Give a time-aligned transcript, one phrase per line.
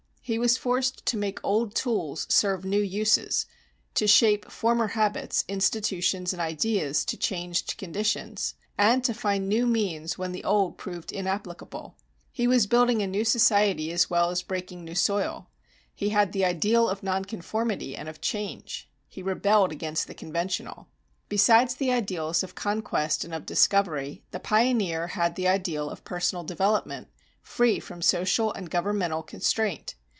[0.23, 3.47] He was forced to make old tools serve new uses;
[3.95, 10.17] to shape former habits, institutions and ideas to changed conditions; and to find new means
[10.17, 11.97] when the old proved inapplicable.
[12.31, 15.49] He was building a new society as well as breaking new soil;
[15.93, 18.89] he had the ideal of nonconformity and of change.
[19.09, 20.87] He rebelled against the conventional.
[21.27, 26.43] Besides the ideals of conquest and of discovery, the pioneer had the ideal of personal
[26.45, 27.09] development,
[27.41, 29.95] free from social and governmental constraint.